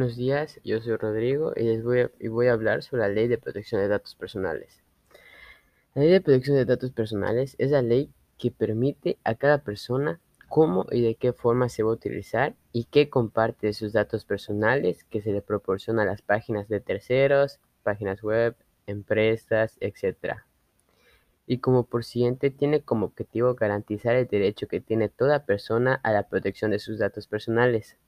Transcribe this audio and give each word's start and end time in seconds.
días, 0.00 0.58
yo 0.64 0.80
soy 0.80 0.96
Rodrigo 0.96 1.52
y, 1.54 1.64
les 1.64 1.84
voy 1.84 2.00
a, 2.00 2.10
y 2.18 2.28
voy 2.28 2.46
a 2.46 2.54
hablar 2.54 2.82
sobre 2.82 3.02
la 3.02 3.08
Ley 3.08 3.28
de 3.28 3.36
Protección 3.36 3.80
de 3.80 3.88
Datos 3.88 4.14
Personales. 4.14 4.82
La 5.94 6.02
Ley 6.02 6.10
de 6.10 6.20
Protección 6.22 6.56
de 6.56 6.64
Datos 6.64 6.92
Personales 6.92 7.54
es 7.58 7.70
la 7.70 7.82
ley 7.82 8.10
que 8.38 8.50
permite 8.50 9.18
a 9.22 9.34
cada 9.34 9.58
persona 9.58 10.18
cómo 10.48 10.86
y 10.90 11.02
de 11.02 11.14
qué 11.14 11.34
forma 11.34 11.68
se 11.68 11.82
va 11.82 11.90
a 11.90 11.94
utilizar 11.94 12.54
y 12.72 12.84
qué 12.84 13.10
comparte 13.10 13.66
de 13.66 13.74
sus 13.74 13.92
datos 13.92 14.24
personales 14.24 15.04
que 15.04 15.20
se 15.20 15.30
le 15.30 15.42
proporciona 15.42 16.02
a 16.02 16.06
las 16.06 16.22
páginas 16.22 16.68
de 16.68 16.80
terceros, 16.80 17.60
páginas 17.82 18.22
web, 18.22 18.56
empresas, 18.86 19.76
etc. 19.80 20.38
Y 21.46 21.58
como 21.58 21.84
por 21.84 22.02
siguiente 22.02 22.50
tiene 22.50 22.80
como 22.80 23.06
objetivo 23.06 23.54
garantizar 23.54 24.16
el 24.16 24.26
derecho 24.26 24.68
que 24.68 24.80
tiene 24.80 25.10
toda 25.10 25.44
persona 25.44 26.00
a 26.02 26.12
la 26.12 26.28
protección 26.28 26.70
de 26.70 26.78
sus 26.78 26.98
datos 26.98 27.26
personales. 27.26 27.98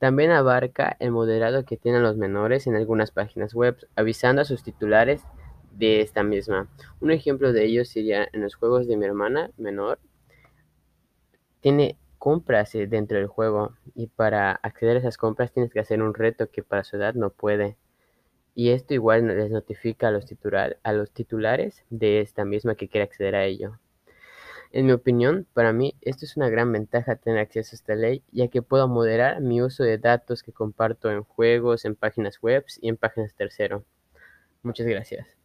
También 0.00 0.30
abarca 0.30 0.96
el 0.98 1.10
moderado 1.10 1.66
que 1.66 1.76
tienen 1.76 2.02
los 2.02 2.16
menores 2.16 2.66
en 2.66 2.74
algunas 2.74 3.10
páginas 3.10 3.52
web, 3.52 3.76
avisando 3.96 4.40
a 4.40 4.46
sus 4.46 4.62
titulares 4.62 5.22
de 5.72 6.00
esta 6.00 6.22
misma. 6.22 6.68
Un 7.00 7.10
ejemplo 7.10 7.52
de 7.52 7.66
ello 7.66 7.84
sería 7.84 8.26
en 8.32 8.40
los 8.40 8.54
juegos 8.54 8.88
de 8.88 8.96
mi 8.96 9.04
hermana 9.04 9.50
menor. 9.58 9.98
Tiene 11.60 11.98
compras 12.16 12.74
eh, 12.74 12.86
dentro 12.86 13.18
del 13.18 13.26
juego 13.26 13.74
y 13.94 14.06
para 14.06 14.52
acceder 14.52 14.96
a 14.96 15.00
esas 15.00 15.18
compras 15.18 15.52
tienes 15.52 15.70
que 15.70 15.80
hacer 15.80 16.02
un 16.02 16.14
reto 16.14 16.48
que 16.50 16.62
para 16.62 16.82
su 16.82 16.96
edad 16.96 17.12
no 17.12 17.28
puede. 17.28 17.76
Y 18.54 18.70
esto 18.70 18.94
igual 18.94 19.26
les 19.26 19.50
notifica 19.50 20.08
a 20.08 20.12
los, 20.12 20.24
a 20.82 20.92
los 20.94 21.10
titulares 21.10 21.84
de 21.90 22.20
esta 22.20 22.46
misma 22.46 22.74
que 22.74 22.88
quiere 22.88 23.04
acceder 23.04 23.34
a 23.34 23.44
ello. 23.44 23.78
En 24.72 24.86
mi 24.86 24.92
opinión, 24.92 25.48
para 25.52 25.72
mí, 25.72 25.96
esto 26.00 26.24
es 26.24 26.36
una 26.36 26.48
gran 26.48 26.70
ventaja 26.70 27.16
tener 27.16 27.40
acceso 27.40 27.74
a 27.74 27.76
esta 27.76 27.94
ley, 27.96 28.22
ya 28.30 28.48
que 28.48 28.62
puedo 28.62 28.86
moderar 28.86 29.40
mi 29.40 29.60
uso 29.60 29.82
de 29.82 29.98
datos 29.98 30.44
que 30.44 30.52
comparto 30.52 31.10
en 31.10 31.24
juegos, 31.24 31.84
en 31.84 31.96
páginas 31.96 32.40
web 32.40 32.64
y 32.80 32.88
en 32.88 32.96
páginas 32.96 33.34
tercero. 33.34 33.84
Muchas 34.62 34.86
gracias. 34.86 35.39